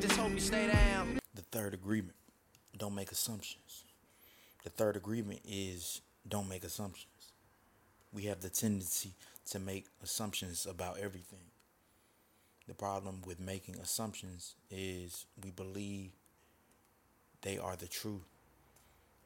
[0.00, 1.18] just hope you stay down.
[1.34, 2.14] The third agreement
[2.78, 3.84] don't make assumptions.
[4.64, 7.32] The third agreement is don't make assumptions.
[8.12, 9.12] We have the tendency
[9.50, 11.50] to make assumptions about everything.
[12.66, 16.12] The problem with making assumptions is we believe
[17.42, 18.28] they are the truth.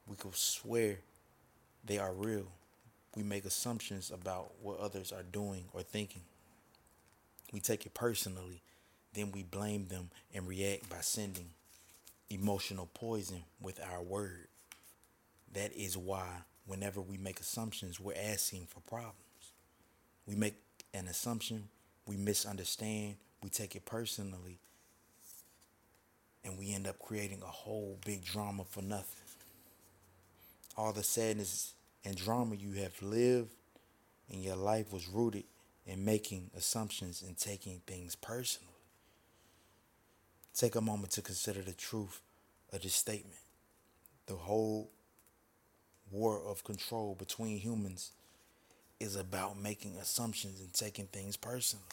[0.07, 0.99] We could swear
[1.85, 2.47] they are real.
[3.15, 6.23] We make assumptions about what others are doing or thinking.
[7.53, 8.61] We take it personally,
[9.15, 11.49] then we blame them and react by sending
[12.29, 14.47] emotional poison with our word.
[15.53, 16.27] That is why,
[16.65, 19.15] whenever we make assumptions, we're asking for problems.
[20.25, 20.55] We make
[20.93, 21.69] an assumption,
[22.07, 24.59] we misunderstand, we take it personally,
[26.43, 29.21] and we end up creating a whole big drama for nothing.
[30.77, 31.73] All the sadness
[32.03, 33.51] and drama you have lived
[34.29, 35.45] in your life was rooted
[35.85, 38.74] in making assumptions and taking things personally.
[40.55, 42.21] Take a moment to consider the truth
[42.71, 43.39] of this statement.
[44.27, 44.89] The whole
[46.09, 48.11] war of control between humans
[48.99, 51.83] is about making assumptions and taking things personally.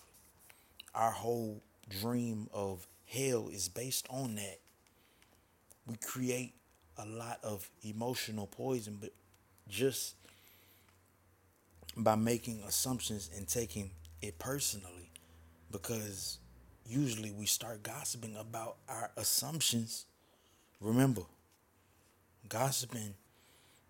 [0.95, 4.61] Our whole dream of hell is based on that.
[5.85, 6.55] We create
[6.97, 9.11] a lot of emotional poison, but
[9.69, 10.15] just
[11.97, 15.11] by making assumptions and taking it personally,
[15.73, 16.39] because
[16.87, 20.07] usually we start gossiping about our assumptions.
[20.81, 21.23] Remember,
[22.49, 23.15] gossiping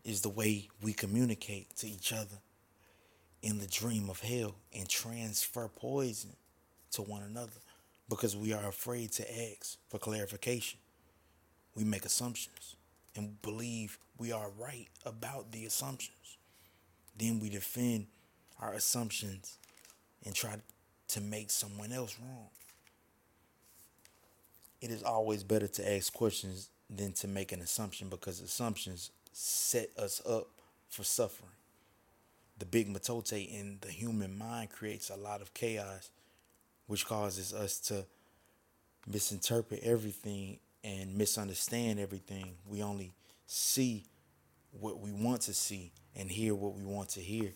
[0.05, 2.39] is the way we communicate to each other
[3.43, 6.31] in the dream of hell and transfer poison
[6.93, 7.61] to one another
[8.09, 10.79] because we are afraid to ask for clarification.
[11.75, 12.77] We make assumptions
[13.17, 16.37] and believe we are right about the assumptions.
[17.17, 18.07] Then we defend
[18.61, 19.59] our assumptions
[20.25, 20.57] and try
[21.09, 22.49] to make someone else wrong.
[24.83, 29.91] It is always better to ask questions than to make an assumption because assumptions set
[29.97, 30.49] us up
[30.89, 31.53] for suffering.
[32.59, 36.11] The big mitote in the human mind creates a lot of chaos,
[36.89, 38.05] which causes us to
[39.07, 42.57] misinterpret everything and misunderstand everything.
[42.67, 43.13] We only
[43.47, 44.05] see
[44.81, 47.53] what we want to see and hear what we want to hear.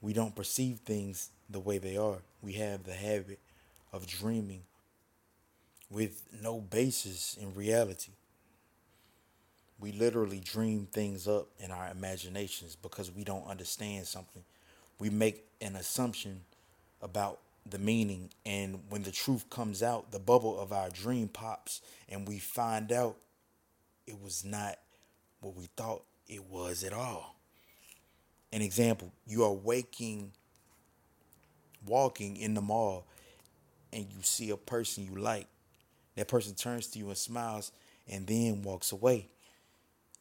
[0.00, 2.22] We don't perceive things the way they are.
[2.40, 3.38] We have the habit
[3.92, 4.62] of dreaming
[5.90, 8.12] with no basis in reality.
[9.78, 14.42] We literally dream things up in our imaginations because we don't understand something.
[14.98, 16.42] We make an assumption
[17.02, 21.80] about the meaning, and when the truth comes out, the bubble of our dream pops,
[22.08, 23.16] and we find out
[24.06, 24.78] it was not
[25.40, 27.36] what we thought it was at all.
[28.52, 30.32] An example you are waking,
[31.86, 33.06] walking in the mall,
[33.92, 35.46] and you see a person you like.
[36.16, 37.72] That person turns to you and smiles
[38.08, 39.28] and then walks away.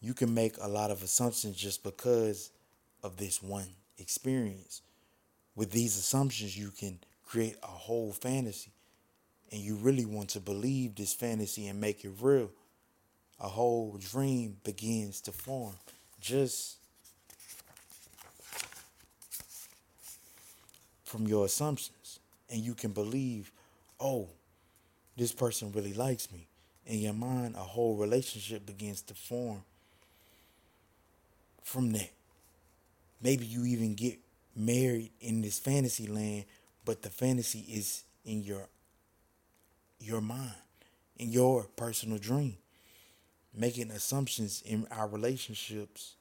[0.02, 2.52] You can make a lot of assumptions just because
[3.04, 3.68] of this one
[3.98, 4.82] experience.
[5.56, 8.72] With these assumptions, you can create a whole fantasy.
[9.52, 12.50] And you really want to believe this fantasy and make it real.
[13.40, 15.76] A whole dream begins to form.
[16.20, 16.78] Just
[21.04, 22.20] from your assumptions.
[22.50, 23.52] And you can believe,
[24.00, 24.30] oh,
[25.18, 26.48] this person really likes me.
[26.86, 29.64] In your mind, a whole relationship begins to form
[31.64, 32.12] from that.
[33.22, 34.20] Maybe you even get
[34.56, 36.46] married in this fantasy land,
[36.84, 38.68] but the fantasy is in your
[40.00, 40.56] your mind,
[41.18, 42.58] in your personal dream.
[43.56, 46.16] Making assumptions in our relationships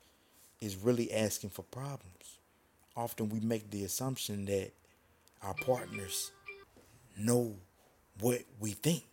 [0.60, 2.38] is really asking for problems.
[2.94, 4.70] Often we make the assumption that
[5.42, 6.30] our partners
[7.18, 7.56] know
[8.20, 9.04] what we think.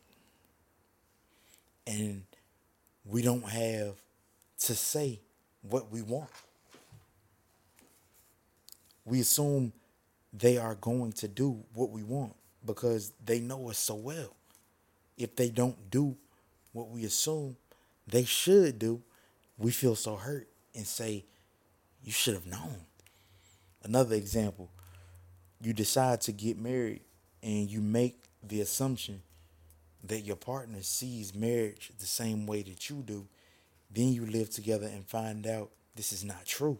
[1.87, 2.23] And
[3.05, 3.95] we don't have
[4.59, 5.19] to say
[5.61, 6.29] what we want.
[9.05, 9.73] We assume
[10.31, 14.35] they are going to do what we want because they know us so well.
[15.17, 16.15] If they don't do
[16.71, 17.57] what we assume
[18.07, 19.01] they should do,
[19.57, 21.25] we feel so hurt and say,
[22.03, 22.75] You should have known.
[23.83, 24.69] Another example
[25.61, 27.01] you decide to get married
[27.43, 29.21] and you make the assumption
[30.03, 33.27] that your partner sees marriage the same way that you do,
[33.91, 36.77] then you live together and find out this is not true.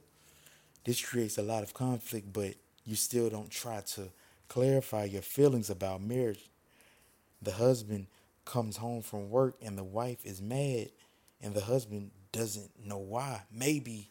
[0.85, 4.09] This creates a lot of conflict, but you still don't try to
[4.47, 6.49] clarify your feelings about marriage.
[7.41, 8.07] The husband
[8.45, 10.89] comes home from work and the wife is mad,
[11.41, 13.43] and the husband doesn't know why.
[13.51, 14.09] Maybe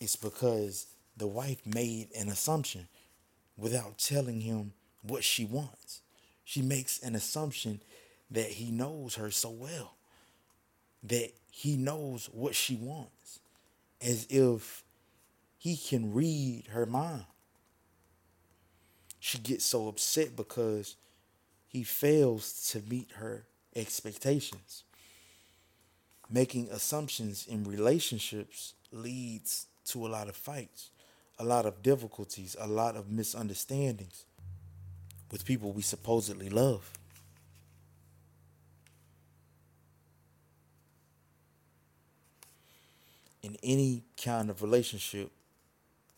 [0.00, 0.86] it's because
[1.16, 2.88] the wife made an assumption
[3.56, 4.72] without telling him
[5.02, 6.02] what she wants.
[6.48, 7.80] She makes an assumption
[8.30, 9.94] that he knows her so well,
[11.02, 13.40] that he knows what she wants,
[14.00, 14.84] as if
[15.58, 17.24] he can read her mind.
[19.18, 20.94] She gets so upset because
[21.66, 23.42] he fails to meet her
[23.74, 24.84] expectations.
[26.30, 30.90] Making assumptions in relationships leads to a lot of fights,
[31.40, 34.25] a lot of difficulties, a lot of misunderstandings
[35.30, 36.90] with people we supposedly love.
[43.42, 45.30] In any kind of relationship,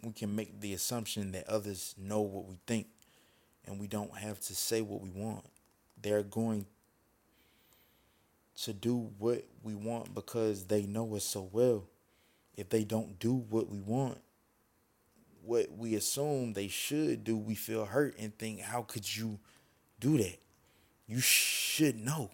[0.02, 2.86] we can make the assumption that others know what we think
[3.66, 5.44] and we don't have to say what we want.
[6.00, 6.66] They're going
[8.62, 11.84] to do what we want because they know us so well.
[12.56, 14.18] If they don't do what we want,
[15.44, 19.38] what we assume they should do, we feel hurt and think, how could you
[20.00, 20.38] do that?
[21.06, 22.30] You should know.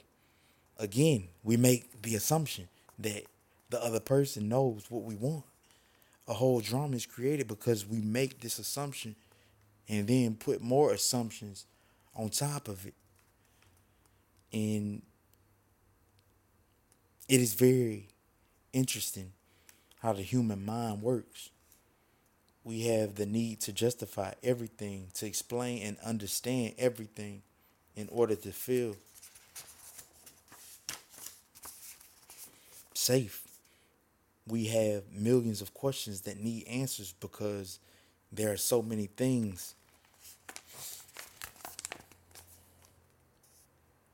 [0.78, 2.68] Again, we make the assumption
[2.98, 3.24] that
[3.70, 5.44] the other person knows what we want.
[6.26, 9.14] A whole drama is created because we make this assumption
[9.88, 11.66] and then put more assumptions
[12.14, 12.94] on top of it.
[14.52, 15.02] And
[17.28, 18.08] it is very
[18.72, 19.32] interesting
[20.00, 21.50] how the human mind works.
[22.64, 27.42] We have the need to justify everything, to explain and understand everything
[27.94, 28.96] in order to feel
[32.94, 33.42] safe.
[34.46, 37.78] We have millions of questions that need answers because
[38.32, 39.74] there are so many things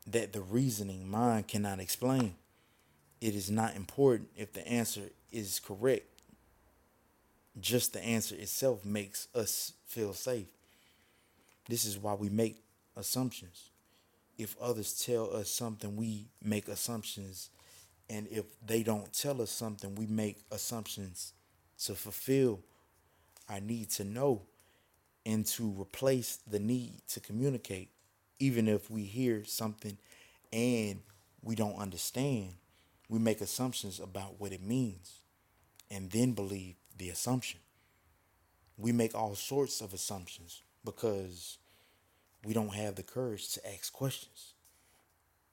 [0.07, 2.35] that the reasoning mind cannot explain.
[3.21, 6.20] It is not important if the answer is correct.
[7.59, 10.47] Just the answer itself makes us feel safe.
[11.69, 12.63] This is why we make
[12.97, 13.71] assumptions.
[14.39, 17.51] If others tell us something, we make assumptions.
[18.09, 21.33] And if they don't tell us something, we make assumptions
[21.85, 22.61] to fulfill
[23.49, 24.43] our need to know
[25.27, 27.91] and to replace the need to communicate,
[28.39, 29.99] even if we hear something
[30.53, 31.01] and
[31.43, 32.55] we don't understand,
[33.09, 35.21] we make assumptions about what it means
[35.91, 37.59] and then believe the assumption.
[38.77, 41.57] We make all sorts of assumptions because
[42.45, 44.53] we don't have the courage to ask questions.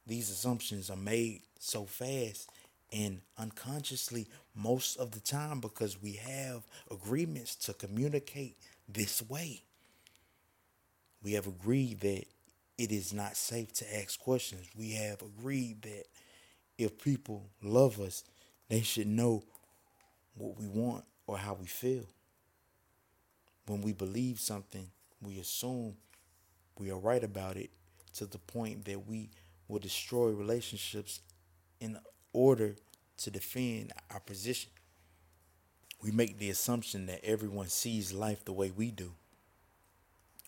[0.05, 2.49] These assumptions are made so fast
[2.91, 8.57] and unconsciously most of the time because we have agreements to communicate
[8.87, 9.63] this way.
[11.23, 12.25] We have agreed that
[12.77, 14.67] it is not safe to ask questions.
[14.77, 16.05] We have agreed that
[16.77, 18.23] if people love us,
[18.69, 19.43] they should know
[20.35, 22.05] what we want or how we feel.
[23.67, 24.87] When we believe something,
[25.21, 25.95] we assume
[26.79, 27.69] we are right about it
[28.15, 29.29] to the point that we
[29.67, 31.19] will destroy relationships
[31.79, 31.97] in
[32.33, 32.75] order
[33.17, 34.71] to defend our position.
[36.01, 39.11] We make the assumption that everyone sees life the way we do.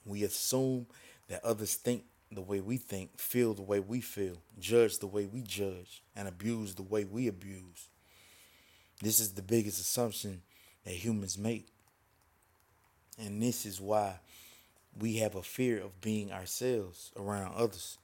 [0.05, 0.87] We assume
[1.27, 5.25] that others think the way we think, feel the way we feel, judge the way
[5.25, 7.89] we judge, and abuse the way we abuse.
[9.01, 10.41] This is the biggest assumption
[10.89, 11.67] that humans make.
[13.23, 14.15] And this is why
[14.99, 17.99] we have a fear of being ourselves around others.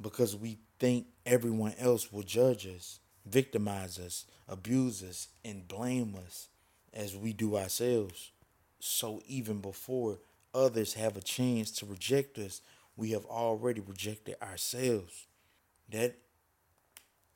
[0.00, 6.48] Because we think everyone else will judge us, victimize us, abuse us, and blame us
[6.92, 8.32] as we do ourselves.
[8.80, 10.18] So even before
[10.52, 12.60] others have a chance to reject us,
[12.96, 15.26] we have already rejected ourselves.
[15.88, 16.16] That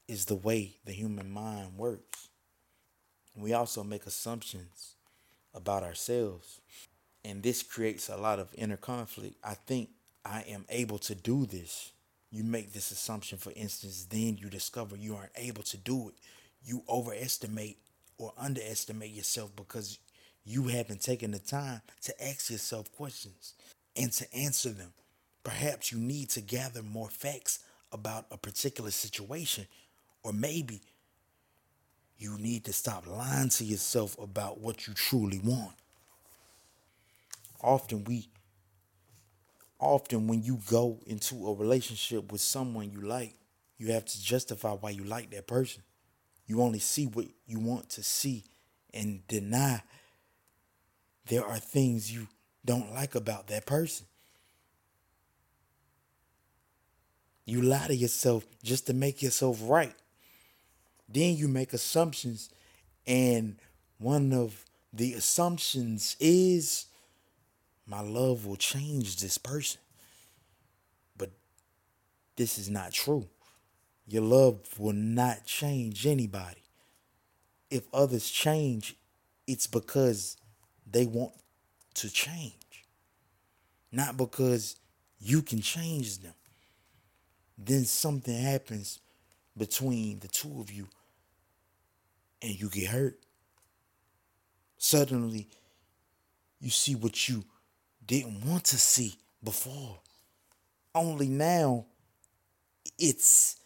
[0.09, 2.26] is the way the human mind works.
[3.37, 4.95] We also make assumptions
[5.55, 6.61] about ourselves,
[7.25, 9.37] and this creates a lot of inner conflict.
[9.45, 9.91] I think
[10.25, 11.93] I am able to do this.
[12.31, 16.15] You make this assumption, for instance, then you discover you aren't able to do it.
[16.65, 17.79] You overestimate
[18.19, 19.99] or underestimate yourself because
[20.45, 23.55] you haven't taken the time to ask yourself questions
[23.95, 24.93] and to answer them.
[25.45, 27.61] Perhaps you need to gather more facts
[27.93, 29.67] about a particular situation,
[30.23, 30.81] or maybe
[32.19, 35.75] you need to stop lying to yourself about what you truly want.
[37.61, 38.29] Often we
[39.79, 43.37] often when you go into a relationship with someone you like,
[43.79, 45.83] you have to justify why you like that person.
[46.47, 48.45] You only see what you want to see
[48.95, 49.83] and deny
[51.27, 52.29] there are things you
[52.65, 54.07] don't like about that person.
[57.45, 59.95] You lie to yourself just to make yourself right.
[61.09, 62.51] Then you make assumptions,
[63.07, 63.57] and
[63.99, 66.87] one of the assumptions is
[67.87, 69.81] my love will change this person.
[71.17, 71.31] But
[72.37, 73.29] this is not true.
[74.09, 76.63] Your love will not change anybody.
[77.71, 78.97] If others change,
[79.47, 80.37] it's because
[80.89, 81.35] they want
[81.95, 82.85] to change,
[83.91, 84.77] not because
[85.19, 86.35] you can change them.
[87.59, 89.01] Then something happens
[89.57, 90.89] between the two of you
[92.43, 93.19] and you get hurt.
[94.79, 95.49] Suddenly,
[96.61, 97.45] you see what you
[98.07, 100.01] didn't want to see before.
[100.95, 101.87] Only now
[102.99, 103.57] it's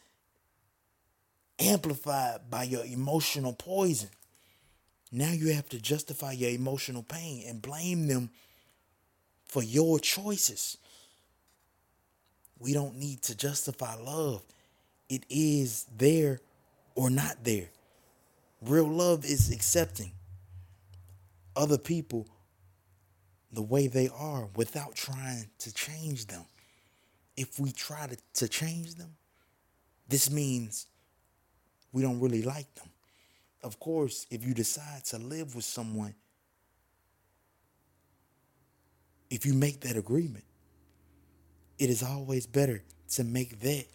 [1.58, 4.08] amplified by your emotional poison.
[5.12, 8.30] Now you have to justify your emotional pain and blame them
[9.44, 10.78] for your choices.
[12.58, 14.42] We don't need to justify love.
[15.08, 16.40] It is there
[16.94, 17.68] or not there.
[18.62, 20.12] Real love is accepting
[21.56, 22.28] other people
[23.52, 26.44] the way they are without trying to change them.
[27.36, 29.16] If we try to, to change them,
[30.08, 30.86] this means
[31.92, 32.88] we don't really like them.
[33.62, 36.14] Of course, if you decide to live with someone,
[39.30, 40.44] if you make that agreement,
[41.78, 43.86] it is always better to make that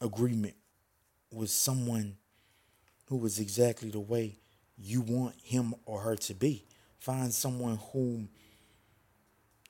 [0.00, 0.54] agreement
[1.32, 2.16] with someone
[3.06, 4.38] who is exactly the way
[4.76, 6.64] you want him or her to be.
[6.98, 8.28] Find someone whom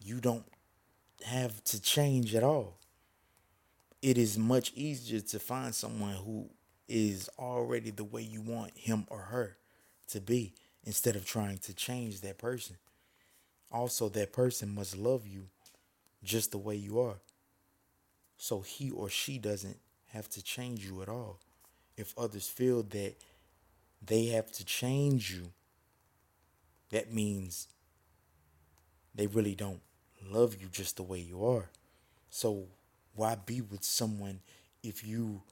[0.00, 0.44] you don't
[1.24, 2.78] have to change at all
[4.02, 6.50] it is much easier to find someone who
[6.88, 9.56] is already the way you want him or her
[10.08, 10.54] to be
[10.84, 12.76] instead of trying to change that person.
[13.70, 15.46] Also, that person must love you
[16.22, 17.20] just the way you are.
[18.36, 19.78] So he or she doesn't
[20.08, 21.38] have to change you at all.
[21.96, 23.14] If others feel that
[24.04, 25.52] they have to change you,
[26.90, 27.68] that means
[29.14, 29.80] they really don't
[30.30, 31.70] love you just the way you are.
[32.30, 32.66] So
[33.14, 34.40] why be with someone
[34.82, 35.42] if you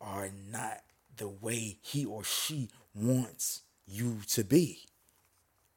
[0.00, 0.82] are not
[1.16, 4.80] the way he or she wants you to be?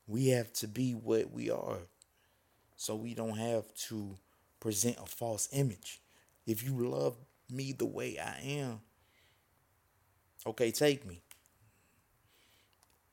[0.07, 1.79] We have to be what we are.
[2.75, 4.17] So we don't have to
[4.59, 6.01] present a false image.
[6.45, 7.15] If you love
[7.49, 8.81] me the way I am,
[10.45, 11.21] okay, take me.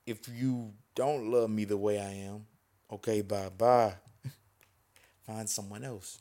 [0.06, 2.46] If you don't love me the way I am,
[2.90, 3.94] okay, bye bye.
[5.26, 6.20] Find someone else.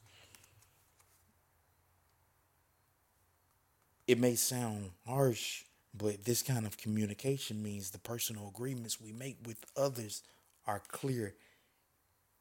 [4.07, 9.38] It may sound harsh, but this kind of communication means the personal agreements we make
[9.45, 10.21] with others
[10.67, 11.33] are clear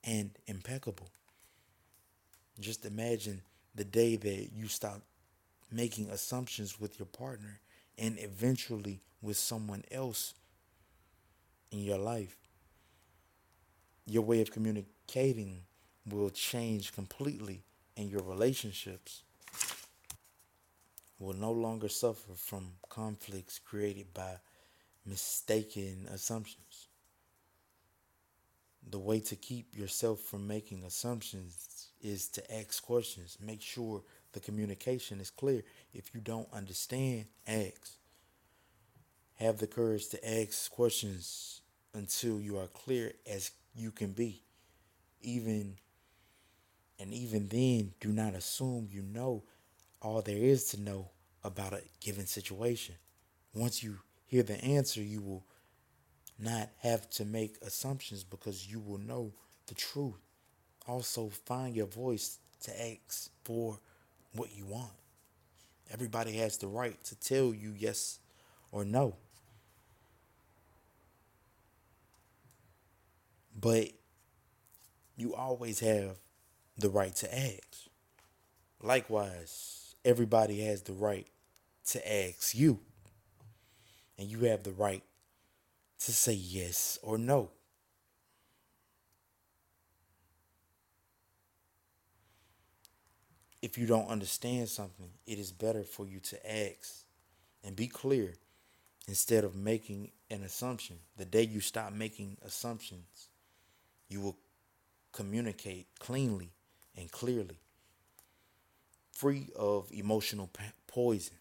[0.02, 1.08] and impeccable.
[2.60, 3.42] Just imagine
[3.74, 5.00] the day that you stop
[5.72, 7.60] making assumptions with your partner
[7.98, 10.34] and eventually with someone else
[11.70, 12.36] in your life.
[14.06, 15.62] Your way of communicating
[16.06, 17.62] will change completely
[17.96, 19.22] and your relationships
[21.18, 24.36] will no longer suffer from conflicts created by
[25.06, 26.88] mistaken assumptions.
[28.90, 33.38] The way to keep yourself from making assumptions is to ask questions.
[33.40, 34.02] Make sure
[34.34, 35.62] the communication is clear.
[35.94, 37.92] If you don't understand, ask.
[39.36, 41.62] Have the courage to ask questions
[41.94, 44.42] until you are clear as you can be.
[45.22, 45.76] Even
[47.00, 49.42] and even then, do not assume you know
[50.00, 51.10] all there is to know
[51.42, 52.94] about a given situation.
[53.52, 55.44] Once you hear the answer, you will
[56.38, 59.32] not have to make assumptions because you will know
[59.66, 60.14] the truth.
[60.86, 63.78] Also, find your voice to ask for
[64.34, 64.92] what you want.
[65.90, 68.18] Everybody has the right to tell you yes
[68.72, 69.16] or no.
[73.58, 73.90] But
[75.16, 76.18] you always have
[76.76, 77.88] the right to ask.
[78.82, 81.26] Likewise, everybody has the right
[81.88, 82.80] to ask you.
[84.18, 85.02] And you have the right
[86.00, 87.50] to say yes or no.
[93.64, 97.06] If you don't understand something, it is better for you to ask
[97.64, 98.34] and be clear
[99.08, 100.98] instead of making an assumption.
[101.16, 103.28] The day you stop making assumptions,
[104.10, 104.36] you will
[105.12, 106.50] communicate cleanly
[106.94, 107.56] and clearly
[109.12, 110.50] free of emotional
[110.86, 111.38] poison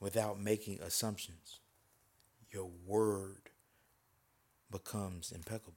[0.00, 1.60] without making assumptions.
[2.50, 3.50] Your word
[4.68, 5.76] becomes impeccable.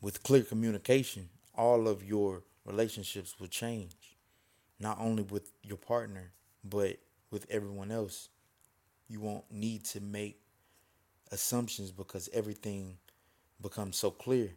[0.00, 4.16] With clear communication, all of your relationships will change,
[4.78, 6.32] not only with your partner,
[6.64, 6.98] but
[7.30, 8.28] with everyone else.
[9.08, 10.40] You won't need to make
[11.32, 12.98] assumptions because everything
[13.60, 14.50] becomes so clear.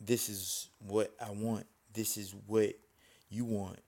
[0.00, 1.66] This is what I want.
[1.92, 2.74] this is what
[3.28, 3.78] you want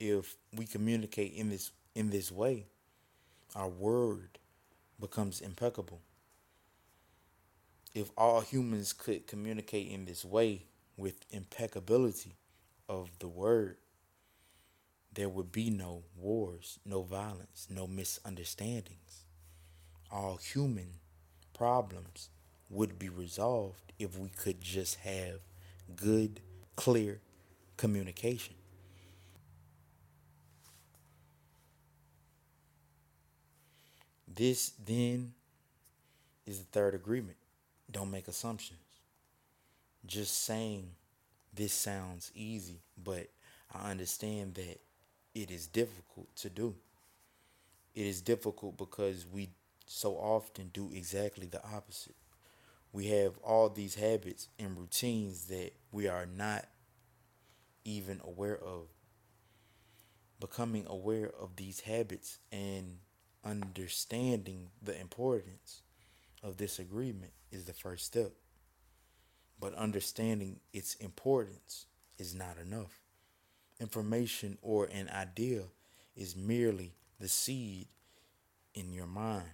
[0.00, 2.66] if we communicate in this in this way
[3.54, 4.38] our word
[5.00, 6.00] becomes impeccable
[7.94, 10.64] if all humans could communicate in this way
[10.96, 12.34] with impeccability
[13.00, 13.76] of the word
[15.14, 19.24] there would be no wars no violence no misunderstandings
[20.10, 20.94] all human
[21.54, 22.28] problems
[22.68, 25.40] would be resolved if we could just have
[25.96, 26.40] good
[26.76, 27.20] clear
[27.76, 28.54] communication
[34.34, 35.34] This then
[36.46, 37.36] is the third agreement.
[37.90, 38.80] Don't make assumptions.
[40.06, 40.90] Just saying
[41.52, 43.28] this sounds easy, but
[43.72, 44.80] I understand that
[45.34, 46.74] it is difficult to do.
[47.94, 49.50] It is difficult because we
[49.86, 52.16] so often do exactly the opposite.
[52.92, 56.66] We have all these habits and routines that we are not
[57.84, 58.88] even aware of.
[60.40, 62.98] Becoming aware of these habits and
[63.44, 65.82] understanding the importance
[66.42, 68.32] of this agreement is the first step.
[69.62, 71.86] But understanding its importance
[72.18, 72.98] is not enough.
[73.78, 75.62] Information or an idea
[76.16, 77.86] is merely the seed
[78.74, 79.52] in your mind.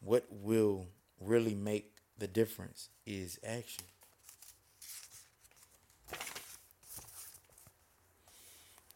[0.00, 0.86] What will
[1.20, 3.84] really make the difference is action.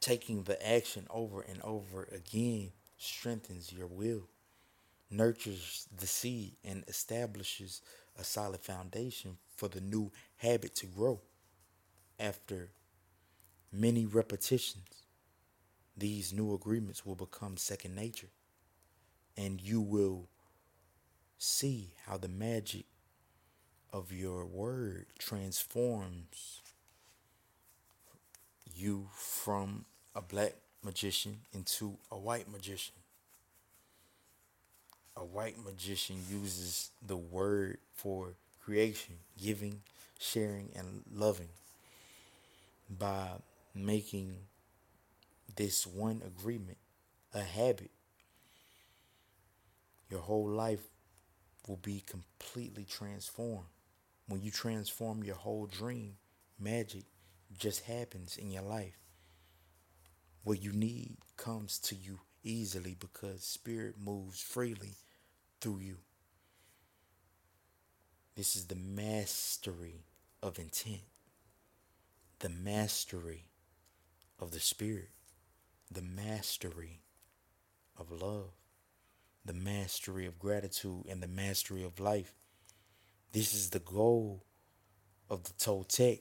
[0.01, 4.23] Taking the action over and over again strengthens your will,
[5.11, 7.83] nurtures the seed, and establishes
[8.19, 11.21] a solid foundation for the new habit to grow.
[12.19, 12.71] After
[13.73, 15.05] many repetitions,
[15.97, 18.29] these new agreements will become second nature,
[19.37, 20.29] and you will
[21.39, 22.85] see how the magic
[23.93, 26.61] of your word transforms
[28.75, 32.95] you from a black magician into a white magician.
[35.17, 38.35] A white magician uses the word for
[38.67, 39.81] creation, giving,
[40.19, 41.51] sharing, and loving
[42.91, 43.29] by
[43.75, 44.37] making
[45.57, 46.79] this one agreement
[47.35, 47.91] a habit.
[50.11, 50.83] Your whole life
[51.69, 53.69] will be completely transformed.
[54.29, 56.17] When you transform your whole dream,
[56.59, 57.05] magic
[57.59, 58.99] just happens in your life.
[60.45, 64.95] What you need comes to you easily because spirit moves freely
[65.61, 65.99] through you.
[68.37, 70.05] This is the mastery
[70.43, 71.01] of intent,
[72.41, 73.47] the mastery
[74.39, 75.09] of the spirit,
[75.91, 77.01] the mastery
[77.99, 78.51] of love,
[79.43, 82.35] the mastery of gratitude, and the mastery of life.
[83.33, 84.45] This is the goal
[85.31, 86.21] of the Toltec.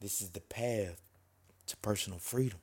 [0.00, 1.00] This is the path
[1.68, 2.58] to personal freedom.